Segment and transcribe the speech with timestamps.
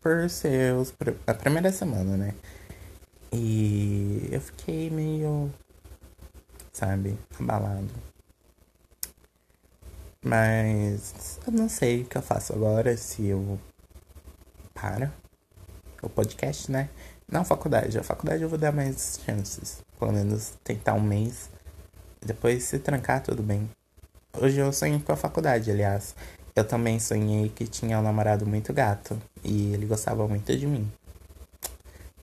[0.00, 0.92] por seus.
[1.26, 2.34] a primeira semana, né?
[3.32, 5.52] E eu fiquei meio.
[6.72, 7.18] Sabe?
[7.38, 7.90] Abalado.
[10.24, 13.58] Mas eu não sei o que eu faço agora, se eu
[14.72, 15.10] paro
[16.02, 16.88] o podcast, né?
[17.30, 17.98] Não, faculdade.
[17.98, 19.82] A faculdade eu vou dar mais chances.
[19.98, 21.48] Pelo menos tentar um mês.
[22.20, 23.70] Depois se trancar, tudo bem.
[24.38, 26.14] Hoje eu sonhei com a faculdade, aliás.
[26.54, 29.20] Eu também sonhei que tinha um namorado muito gato.
[29.42, 30.90] E ele gostava muito de mim.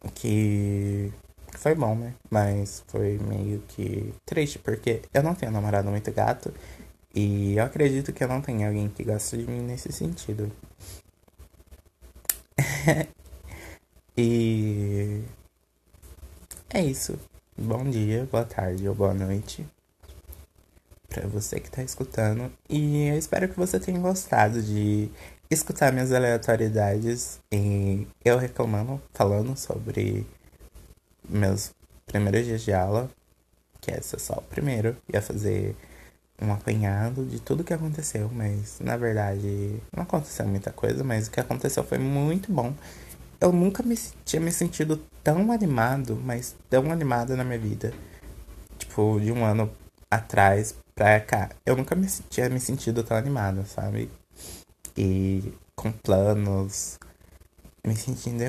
[0.04, 1.12] O que
[1.58, 2.14] foi bom, né?
[2.30, 6.54] Mas foi meio que triste, porque eu não tenho namorado muito gato.
[7.14, 10.52] E eu acredito que eu não tenho alguém que gosta de mim nesse sentido.
[14.22, 15.24] E
[16.74, 17.18] é isso.
[17.58, 19.66] Bom dia, boa tarde ou boa noite
[21.10, 22.52] para você que tá escutando.
[22.70, 25.10] E eu espero que você tenha gostado de
[25.50, 30.26] escutar minhas aleatoriedades e eu reclamando, falando sobre
[31.28, 31.72] meus
[32.06, 33.10] primeiros dias de aula,
[33.82, 35.76] que esse é só o primeiro, ia fazer
[36.42, 41.32] um apanhado de tudo que aconteceu, mas na verdade não aconteceu muita coisa, mas o
[41.32, 42.74] que aconteceu foi muito bom
[43.42, 47.94] eu nunca me tinha me sentido tão animado, mas tão animado na minha vida.
[48.78, 49.72] Tipo, de um ano
[50.12, 51.50] atrás pra cá.
[51.66, 54.12] Eu nunca me tinha me sentido tão animado, sabe?
[54.98, 57.00] E com planos,
[57.88, 58.44] me sentindo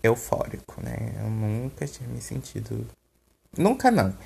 [0.00, 1.14] eufórico, né?
[1.20, 2.86] Eu nunca tinha me sentido.
[3.58, 4.16] Nunca não.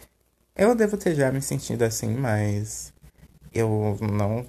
[0.55, 2.93] Eu devo ter já me sentido assim, mas
[3.51, 4.47] eu não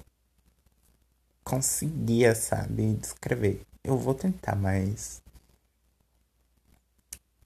[1.42, 3.62] conseguia, sabe, descrever.
[3.82, 5.22] Eu vou tentar, mas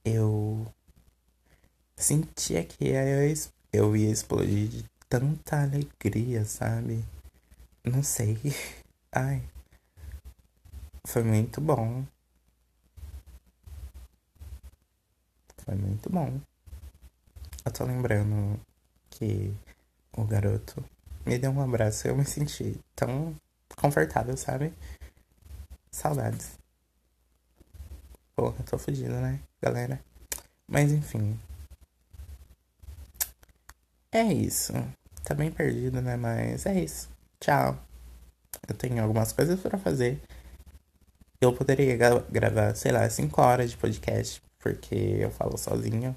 [0.03, 0.67] eu
[1.95, 2.89] sentia que
[3.71, 7.03] eu ia explodir de tanta alegria, sabe?
[7.83, 8.37] Não sei.
[9.11, 9.41] Ai.
[11.05, 12.05] Foi muito bom.
[15.63, 16.39] Foi muito bom.
[17.65, 18.59] Eu tô lembrando
[19.09, 19.53] que
[20.15, 20.83] o garoto
[21.25, 23.35] me deu um abraço e eu me senti tão
[23.75, 24.73] confortável, sabe?
[25.91, 26.57] Saudades.
[28.35, 29.99] Porra, tô fugindo, né, galera?
[30.67, 31.39] Mas enfim.
[34.11, 34.73] É isso.
[35.23, 36.15] Tá bem perdido, né?
[36.15, 37.09] Mas é isso.
[37.39, 37.77] Tchau.
[38.67, 40.21] Eu tenho algumas coisas para fazer.
[41.39, 41.95] Eu poderia
[42.31, 46.15] gravar, sei lá, 5 horas de podcast, porque eu falo sozinho.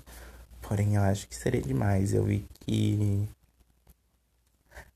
[0.62, 2.14] Porém, eu acho que seria demais.
[2.14, 3.28] Eu vi que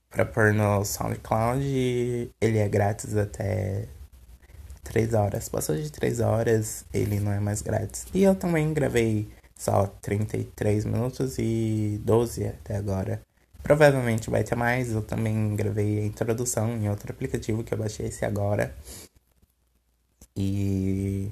[0.09, 3.89] pra pôr no SoundCloud ele é grátis até
[4.85, 5.49] 3 horas.
[5.49, 8.07] Passou de 3 horas, ele não é mais grátis.
[8.15, 13.21] E eu também gravei só 33 minutos e 12 até agora.
[13.63, 14.93] Provavelmente vai ter mais.
[14.93, 18.75] Eu também gravei a introdução em outro aplicativo que eu baixei esse agora.
[20.37, 21.31] E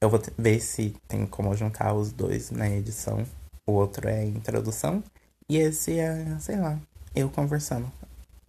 [0.00, 3.26] eu vou ver se tem como juntar os dois na edição.
[3.66, 5.02] O outro é introdução.
[5.48, 6.80] E esse é, sei lá,
[7.14, 7.90] eu conversando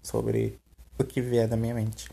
[0.01, 0.59] sobre
[0.97, 2.09] o que vier da minha mente.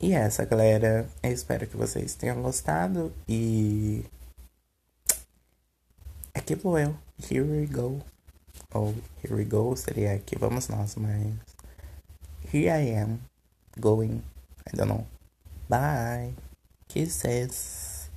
[0.00, 1.08] E é essa, galera.
[1.22, 3.12] Eu espero que vocês tenham gostado.
[3.28, 4.04] E.
[6.46, 6.94] Aqui vou eu.
[7.28, 8.00] Here we go.
[8.72, 11.34] Ou here we go seria aqui vamos nós, mas.
[12.54, 13.18] Here I am.
[13.80, 14.22] Going.
[14.64, 15.04] I don't know.
[15.68, 16.36] Bye.
[16.86, 18.08] Kisses.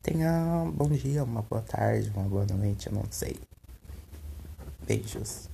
[0.00, 0.32] Tenha
[0.64, 3.36] um bom dia, uma boa tarde, uma boa noite, eu não sei.
[4.86, 5.50] Beijos.